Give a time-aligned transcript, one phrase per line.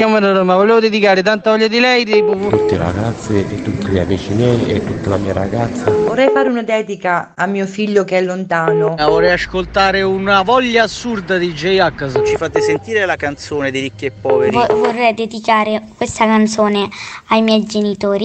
[0.00, 2.06] chiamo da Roma, volevo dedicare tanta voglia di lei.
[2.06, 2.32] Tipo...
[2.48, 5.90] Tutti i ragazzi e tutti gli amici miei e tutta la mia ragazza.
[5.90, 8.94] Vorrei fare una dedica a mio figlio che è lontano.
[8.96, 12.24] Ah, vorrei ascoltare una voglia assurda di J-H.
[12.24, 14.52] Ci fate sentire la canzone dei ricchi e poveri?
[14.52, 16.88] Vo- vorrei dedicare questa canzone
[17.28, 18.24] ai miei genitori.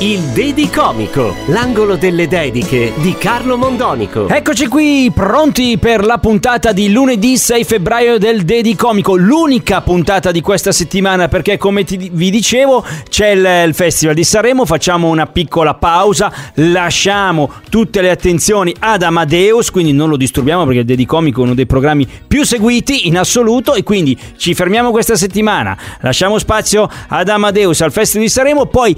[0.00, 4.28] Il Dedicomico, l'angolo delle dediche di Carlo Mondonico.
[4.28, 10.42] Eccoci qui, pronti per la puntata di lunedì 6 febbraio del Dedicomico, l'unica puntata di
[10.42, 15.24] questa settimana perché come ti- vi dicevo c'è il, il Festival di Sanremo, facciamo una
[15.24, 21.40] piccola pausa, lasciamo tutte le attenzioni ad Amadeus, quindi non lo disturbiamo perché il Dedicomico
[21.40, 26.38] è uno dei programmi più seguiti in assoluto e quindi ci fermiamo questa settimana, lasciamo
[26.38, 28.94] spazio ad Amadeus al Festival di Sanremo, poi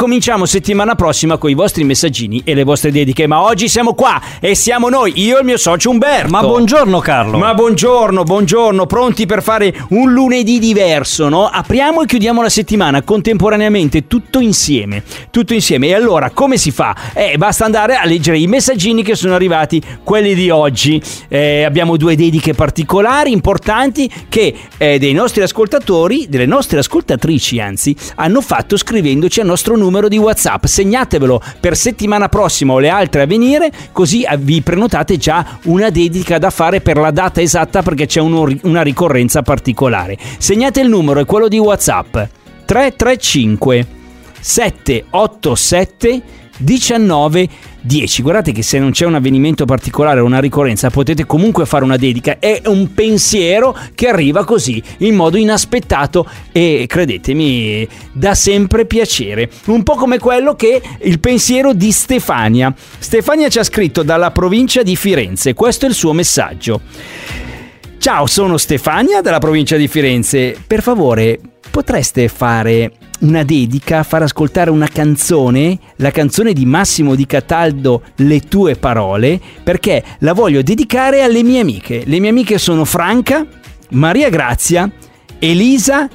[0.00, 4.18] ricominciamo settimana prossima con i vostri messaggini e le vostre dediche, ma oggi siamo qua
[4.40, 6.30] e siamo noi, io e il mio socio Umberto.
[6.30, 7.36] Ma buongiorno Carlo.
[7.36, 11.46] Ma buongiorno, buongiorno, pronti per fare un lunedì diverso, no?
[11.48, 15.88] Apriamo e chiudiamo la settimana contemporaneamente, tutto insieme, tutto insieme.
[15.88, 16.96] E allora, come si fa?
[17.12, 20.98] Eh, basta andare a leggere i messaggini che sono arrivati, quelli di oggi.
[21.28, 27.94] Eh, abbiamo due dediche particolari, importanti, che eh, dei nostri ascoltatori, delle nostre ascoltatrici anzi,
[28.14, 30.64] hanno fatto scrivendoci al nostro numero di WhatsApp.
[30.64, 36.38] Segnatevelo per settimana prossima o le altre a venire, così vi prenotate già una dedica
[36.38, 40.16] da fare per la data esatta perché c'è una ricorrenza particolare.
[40.38, 42.16] Segnate il numero, è quello di WhatsApp
[42.64, 43.86] 335
[44.40, 46.22] 787
[46.60, 47.48] 19
[47.82, 48.22] 10.
[48.22, 51.96] Guardate che se non c'è un avvenimento particolare o una ricorrenza potete comunque fare una
[51.96, 52.38] dedica.
[52.38, 59.50] È un pensiero che arriva così in modo inaspettato e credetemi dà sempre piacere.
[59.66, 62.72] Un po' come quello che il pensiero di Stefania.
[62.98, 65.54] Stefania ci ha scritto dalla provincia di Firenze.
[65.54, 66.80] Questo è il suo messaggio.
[67.98, 70.56] Ciao, sono Stefania dalla provincia di Firenze.
[70.66, 71.38] Per favore,
[71.70, 78.40] potreste fare una dedica, far ascoltare una canzone, la canzone di Massimo Di Cataldo, Le
[78.40, 82.02] tue parole, perché la voglio dedicare alle mie amiche.
[82.06, 83.46] Le mie amiche sono Franca,
[83.90, 84.90] Maria Grazia,
[85.38, 86.08] Elisa,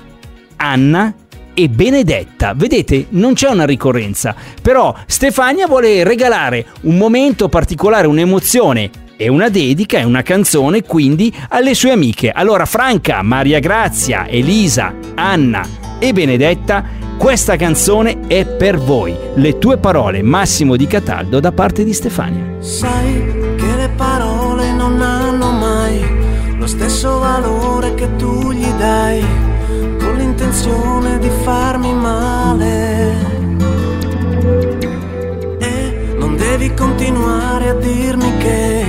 [0.58, 1.14] Anna
[1.54, 2.54] e Benedetta.
[2.54, 9.50] Vedete, non c'è una ricorrenza, però Stefania vuole regalare un momento particolare, un'emozione e una
[9.50, 12.32] dedica e una canzone quindi alle sue amiche.
[12.32, 16.84] Allora Franca, Maria Grazia, Elisa, Anna e Benedetta,
[17.18, 19.16] questa canzone è per voi.
[19.36, 22.58] Le tue parole, Massimo Di Cataldo da parte di Stefania.
[22.60, 26.24] Sai che le parole non hanno mai
[26.66, 29.24] lo stesso valore che tu gli dai,
[30.00, 33.14] con l'intenzione di farmi male.
[35.60, 38.84] E non devi continuare a dirmi che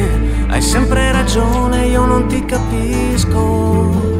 [0.48, 4.16] hai sempre ragione, io non ti capisco.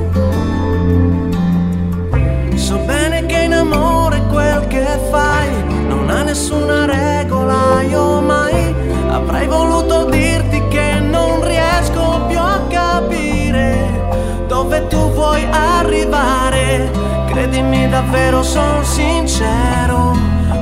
[15.37, 16.91] Vuoi arrivare.
[17.27, 20.15] Credimi davvero, sono sincero.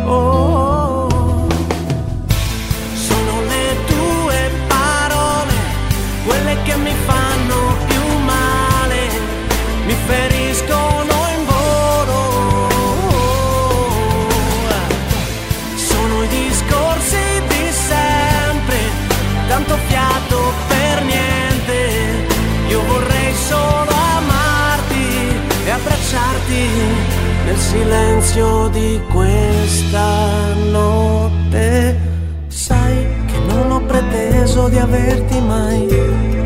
[0.07, 0.64] Oh, oh.
[27.75, 31.99] Silenzio di questa notte.
[32.47, 32.97] Sai
[33.27, 35.87] che non ho preteso di averti mai,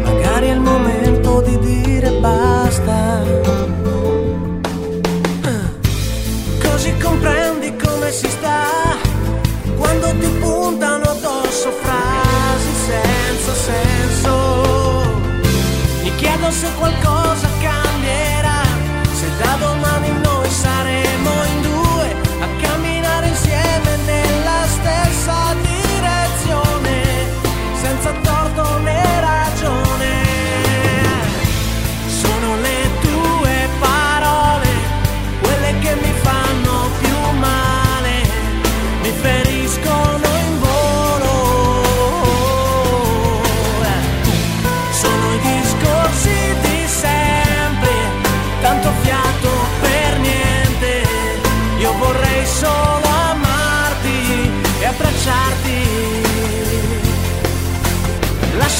[0.02, 3.22] magari è il momento di dire basta.
[6.62, 8.64] Così comprendi come si sta
[9.76, 14.32] quando ti puntano addosso frasi senza senso.
[16.02, 18.62] Mi chiedo se qualcosa cambierà,
[19.12, 19.87] se da domani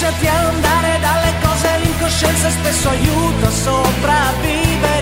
[0.00, 4.97] Lasciati andare dalle cose, l'incoscienza spesso aiuta a sopravvivere.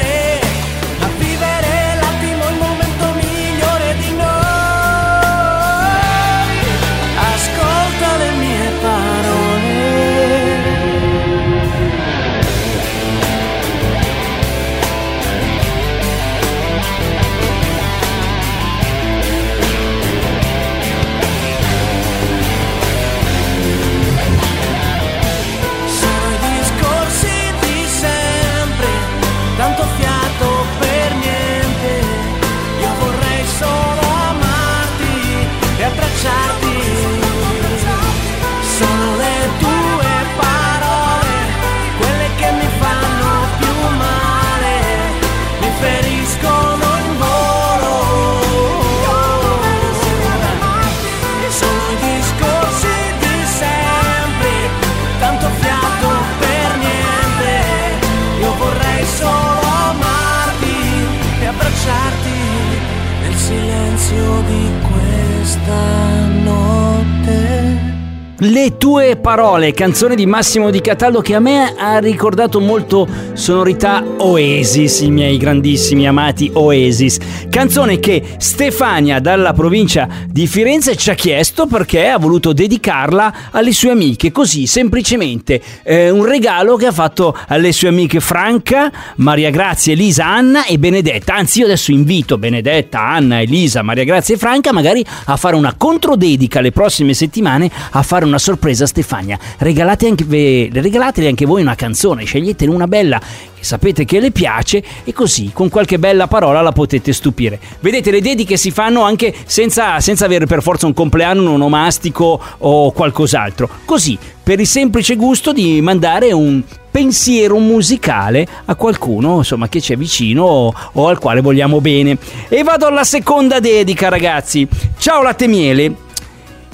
[68.66, 74.02] Le tue parole, canzone di Massimo Di Cataldo che a me ha ricordato molto sonorità
[74.18, 77.18] Oasis, i miei grandissimi amati Oasis.
[77.48, 83.70] Canzone che Stefania dalla provincia di Firenze ci ha chiesto perché ha voluto dedicarla alle
[83.70, 89.50] sue amiche, così semplicemente eh, un regalo che ha fatto alle sue amiche Franca, Maria
[89.50, 91.36] Grazia, Elisa, Anna e Benedetta.
[91.36, 95.74] Anzi, io adesso invito Benedetta, Anna, Elisa, Maria Grazia e Franca magari a fare una
[95.76, 99.38] controdedica le prossime settimane a fare una sorpresa a Stefania.
[99.58, 100.25] Regalate anche,
[100.73, 105.50] regalatele anche voi una canzone, sceglietene una bella che sapete che le piace e così
[105.53, 107.58] con qualche bella parola la potete stupire.
[107.81, 112.41] Vedete, le dediche si fanno anche senza, senza avere per forza un compleanno, un onomastico
[112.58, 113.69] o qualcos'altro.
[113.85, 116.62] Così, per il semplice gusto di mandare un
[116.97, 122.17] pensiero musicale a qualcuno insomma che ci è vicino o, o al quale vogliamo bene
[122.49, 124.67] e vado alla seconda dedica ragazzi
[124.97, 125.94] ciao latte miele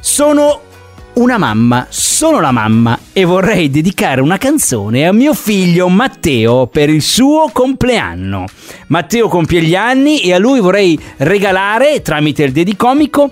[0.00, 0.60] sono
[1.14, 6.88] una mamma, sono la mamma e vorrei dedicare una canzone a mio figlio Matteo per
[6.88, 8.46] il suo compleanno.
[8.86, 13.30] Matteo compie gli anni e a lui vorrei regalare tramite il dedicomico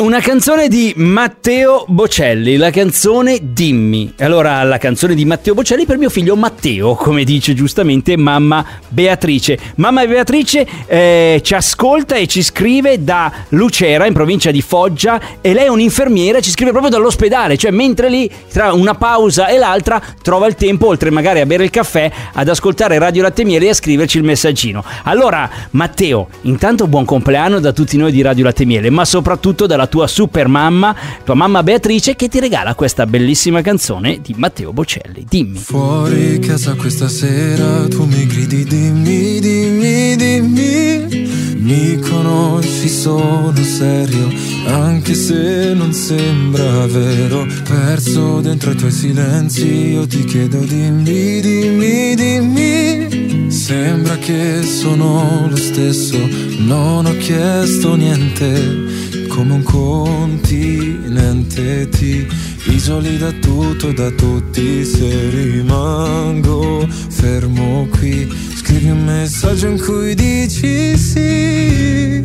[0.00, 4.14] una canzone di Matteo Bocelli, la canzone Dimmi.
[4.20, 9.58] Allora, la canzone di Matteo Bocelli per mio figlio Matteo, come dice giustamente mamma Beatrice.
[9.74, 15.52] Mamma Beatrice eh, ci ascolta e ci scrive da Lucera, in provincia di Foggia, e
[15.52, 20.02] lei è un'infermiera, ci scrive proprio dall'ospedale, cioè mentre lì, tra una pausa e l'altra,
[20.22, 23.70] trova il tempo, oltre magari a bere il caffè, ad ascoltare Radio Latte Miele e
[23.70, 24.82] a scriverci il messaggino.
[25.04, 29.88] Allora, Matteo, intanto buon compleanno da tutti noi di Radio Latte Miele, ma soprattutto dalla
[29.90, 35.26] tua super mamma, tua mamma Beatrice, che ti regala questa bellissima canzone di Matteo Bocelli.
[35.28, 35.58] Dimmi.
[35.58, 41.28] Fuori casa questa sera tu mi gridi dimmi, dimmi, dimmi
[41.58, 44.28] Mi conosci, sono serio
[44.66, 52.14] Anche se non sembra vero Perso dentro i tuoi silenzi Io ti chiedo dimmi, dimmi,
[52.14, 56.18] dimmi Sembra che sono lo stesso
[56.58, 58.89] Non ho chiesto niente
[59.30, 62.26] come un continente ti
[62.66, 68.28] isoli da tutto e da tutti se rimango fermo qui.
[68.56, 72.22] Scrivi un messaggio in cui dici sì.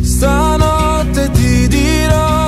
[0.00, 2.45] Stanotte ti dirò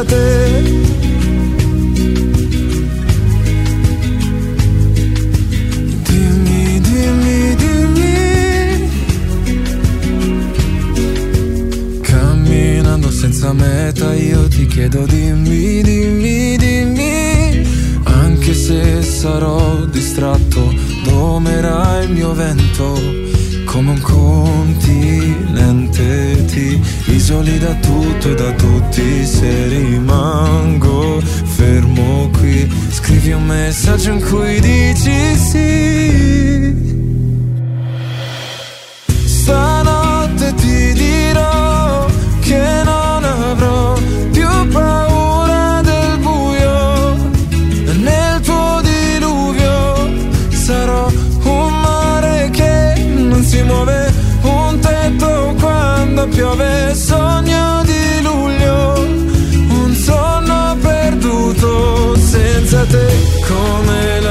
[0.00, 0.62] senza te.
[6.08, 8.88] Dimmi dimmi dimmi.
[12.00, 17.68] Camminando senza meta io ti chiedo dimmi dimmi dimmi.
[18.04, 23.29] Anche se sarò distratto domerà il mio vento
[23.70, 25.64] come un continente
[26.46, 34.20] ti isoli da tutto e da tutti se rimango fermo qui scrivi un messaggio in
[34.28, 36.99] cui dici sì
[56.12, 58.94] quando piove sogno di luglio
[59.68, 63.06] un sonno perduto senza te
[63.46, 64.29] come la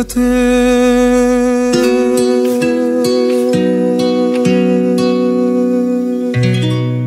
[0.00, 1.19] senza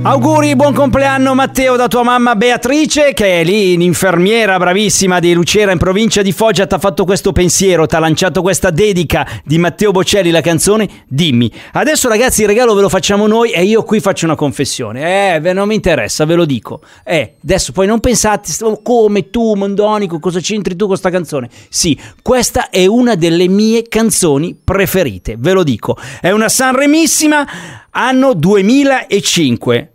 [0.06, 5.72] Auguri, buon compleanno Matteo da tua mamma Beatrice che è lì, un'infermiera bravissima di Lucera
[5.72, 9.58] in provincia di Foggia, ti ha fatto questo pensiero, ti ha lanciato questa dedica di
[9.58, 11.50] Matteo Bocelli, la canzone Dimmi.
[11.72, 15.36] Adesso ragazzi il regalo ve lo facciamo noi e io qui faccio una confessione.
[15.36, 16.82] Eh, non mi interessa, ve lo dico.
[17.06, 21.50] Eh, adesso poi non pensate st- come tu, Mondonico, cosa c'entri tu con sta canzone?
[21.70, 25.96] Sì, questa è una delle mie canzoni preferite, ve lo dico.
[26.20, 27.48] È una Sanremissima,
[27.92, 29.93] anno 2005.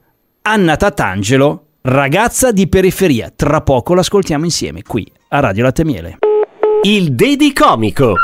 [0.51, 3.31] Anna Tatangelo, ragazza di periferia.
[3.37, 6.17] Tra poco l'ascoltiamo insieme qui a Radio Latte Miele.
[6.85, 8.15] Il Dedicomico.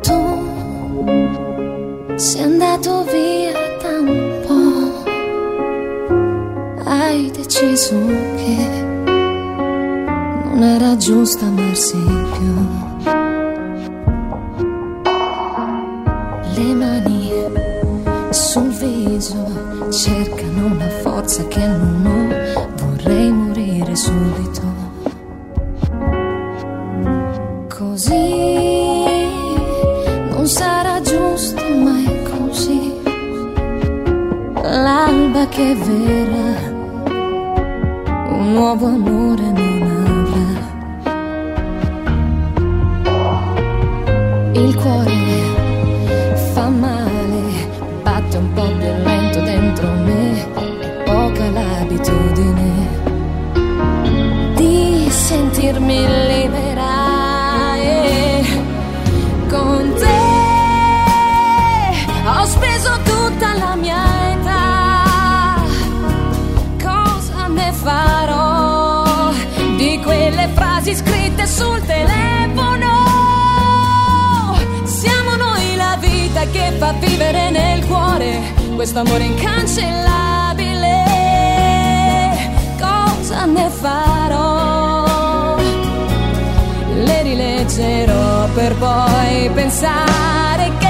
[0.00, 0.44] Tu
[2.14, 5.04] sei andato via da un po',
[6.88, 7.98] hai deciso
[8.36, 8.66] che
[10.54, 12.91] non era giusto amarsi più.
[35.50, 36.54] Che verrà,
[38.30, 39.82] un nuovo amore non
[40.30, 40.50] avrà.
[44.52, 45.12] Il cuore
[46.54, 47.42] fa male,
[48.02, 50.42] batte un po' più lento dentro me,
[50.80, 52.70] è poca l'abitudine
[54.54, 56.31] di sentirmi libera
[76.82, 78.40] fa vivere nel cuore
[78.74, 81.04] questo amore incancellabile.
[82.76, 85.56] Cosa ne farò?
[87.04, 90.81] Le rileggerò per poi pensare che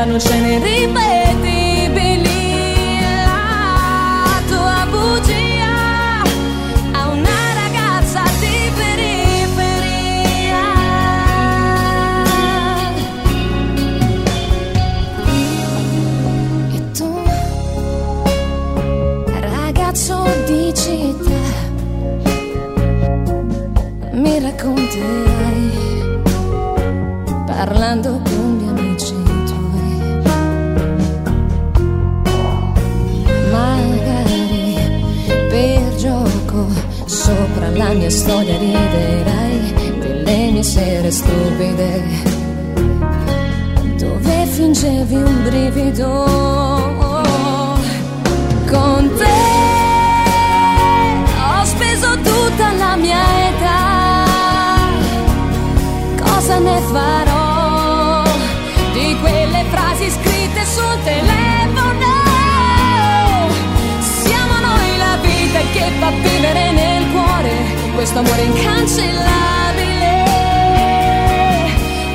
[0.00, 0.58] danno scene.
[3.22, 6.22] La tua bugia
[6.92, 10.64] a una ragazza di periferia.
[16.72, 17.10] E tu,
[19.40, 20.72] ragazzo di
[24.12, 25.70] mi racconterai
[27.46, 29.29] parlando con gli amici
[37.10, 42.04] sopra la mia storia riderai delle mie sere stupide
[43.98, 46.08] dove fingevi un brivido.
[48.70, 49.38] Con te
[51.48, 54.24] ho speso tutta la mia età
[56.22, 58.22] cosa ne farò
[58.92, 62.12] di quelle frasi scritte sul telefono?
[63.98, 66.89] Siamo noi la vita che fa vivere nel
[68.00, 70.24] questo amore incancellabile.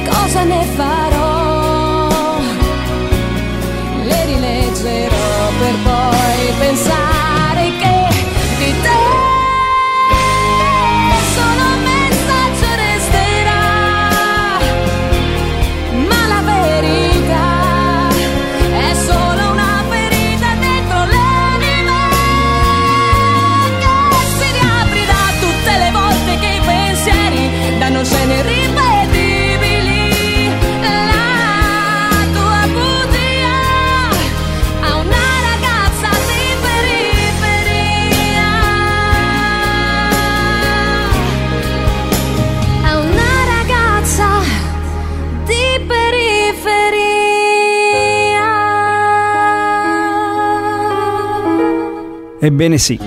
[0.10, 2.39] Cosa ne farò?
[4.04, 7.15] Le rileggerò per poi pensare
[52.46, 53.00] Ebbene sì,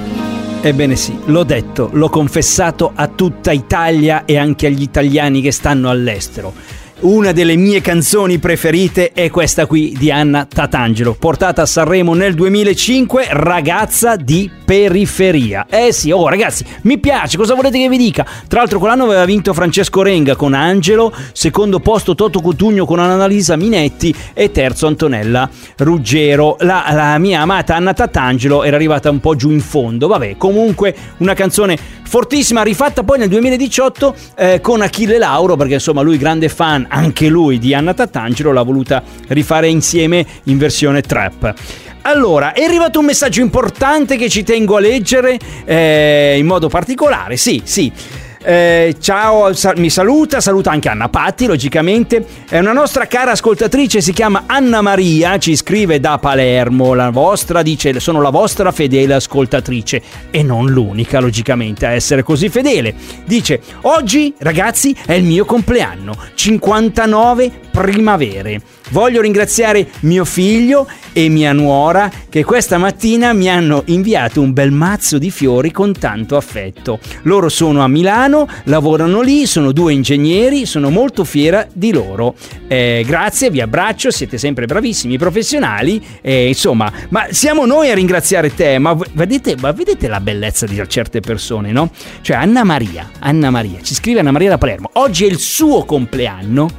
[0.62, 5.90] ebbene sì, l'ho detto, l'ho confessato a tutta Italia e anche agli italiani che stanno
[5.90, 6.52] all'estero.
[7.00, 12.34] Una delle mie canzoni preferite è questa qui di Anna Tatangelo, portata a Sanremo nel
[12.34, 15.66] 2005, Ragazza di periferia.
[15.70, 18.26] Eh sì, oh ragazzi, mi piace, cosa volete che vi dica?
[18.48, 23.56] Tra l'altro quell'anno aveva vinto Francesco Renga con Angelo, secondo posto Toto Cotugno con Annalisa
[23.56, 26.56] Minetti e terzo Antonella Ruggero.
[26.60, 30.94] La, la mia amata Anna Tatangelo era arrivata un po' giù in fondo, vabbè, comunque
[31.18, 31.78] una canzone
[32.08, 37.28] fortissima, rifatta poi nel 2018 eh, con Achille Lauro, perché insomma lui grande fan, anche
[37.28, 41.54] lui di Anna Tatangelo, l'ha voluta rifare insieme in versione trap.
[42.02, 45.36] Allora, è arrivato un messaggio importante che ci tengo a leggere
[45.66, 47.36] eh, in modo particolare.
[47.36, 47.92] Sì, sì.
[48.40, 52.24] Eh, ciao, sa- mi saluta, saluta anche Anna Patti, logicamente.
[52.48, 56.94] È una nostra cara ascoltatrice, si chiama Anna Maria, ci scrive da Palermo.
[56.94, 62.48] La vostra dice: Sono la vostra fedele ascoltatrice e non l'unica, logicamente, a essere così
[62.48, 62.94] fedele.
[63.24, 68.60] Dice: Oggi, ragazzi, è il mio compleanno, 59 primavere.
[68.90, 74.72] Voglio ringraziare mio figlio e mia nuora che questa mattina mi hanno inviato un bel
[74.72, 76.98] mazzo di fiori con tanto affetto.
[77.22, 82.34] Loro sono a Milano, lavorano lì, sono due ingegneri, sono molto fiera di loro.
[82.66, 86.04] Eh, grazie, vi abbraccio, siete sempre bravissimi professionali.
[86.20, 90.82] Eh, insomma, ma siamo noi a ringraziare te, ma vedete, ma vedete la bellezza di
[90.88, 91.90] certe persone, no?
[92.22, 95.84] Cioè Anna Maria, Anna Maria, ci scrive Anna Maria da Palermo, oggi è il suo
[95.84, 96.70] compleanno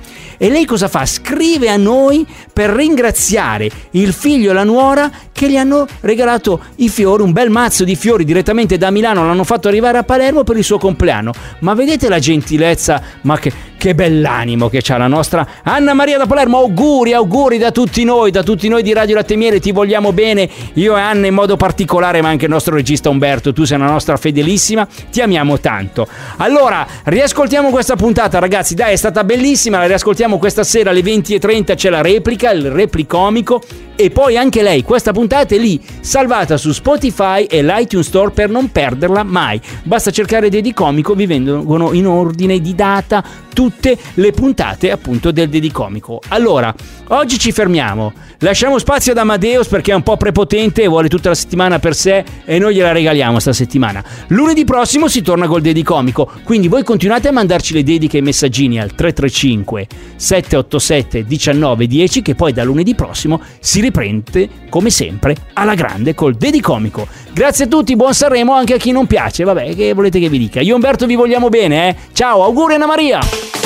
[0.42, 1.06] e lei cosa fa?
[1.06, 6.88] Scrive a noi per ringraziare il figlio e la nuora che gli hanno regalato i
[6.88, 10.56] fiori, un bel mazzo di fiori direttamente da Milano, l'hanno fatto arrivare a Palermo per
[10.56, 11.34] il suo compleanno.
[11.60, 16.28] Ma vedete la gentilezza, ma che, che bell'animo che c'ha la nostra Anna Maria da
[16.28, 16.58] Palermo.
[16.58, 20.48] Auguri, auguri da tutti noi, da tutti noi di Radio Latte Miele, ti vogliamo bene,
[20.74, 23.90] io e Anna in modo particolare, ma anche il nostro regista Umberto, tu sei una
[23.90, 26.08] nostra fedelissima, ti amiamo tanto.
[26.38, 31.76] Allora, riascoltiamo questa puntata ragazzi, dai è stata bellissima, la riascoltiamo questa sera alle 20.30,
[31.76, 33.62] c'è la replica, il replicomico
[34.02, 38.50] e poi anche lei, questa puntata è lì, salvata su Spotify e l'iTunes Store per
[38.50, 39.60] non perderla mai.
[39.84, 43.22] Basta cercare Dedicomico, vi vengono in ordine di data
[43.54, 46.22] tutte le puntate appunto del Dedicomico.
[46.30, 46.74] Allora,
[47.10, 51.28] oggi ci fermiamo, lasciamo spazio ad Amadeus perché è un po' prepotente e vuole tutta
[51.28, 54.02] la settimana per sé e noi gliela regaliamo sta settimana.
[54.28, 58.24] Lunedì prossimo si torna col Dedicomico, quindi voi continuate a mandarci le dediche e i
[58.24, 65.74] messaggini al 335 787 1910 che poi da lunedì prossimo si riprende come sempre alla
[65.74, 67.08] grande col Dedicomico.
[67.34, 70.38] Grazie a tutti, buon Sanremo anche a chi non piace, vabbè, che volete che vi
[70.38, 70.62] dica?
[70.62, 71.96] Io Umberto vi vogliamo bene, eh?
[72.14, 73.59] Ciao, auguri Anna Maria!